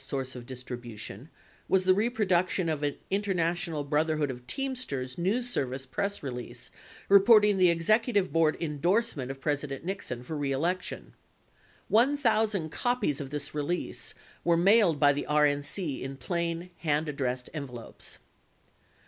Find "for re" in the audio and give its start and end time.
10.23-10.51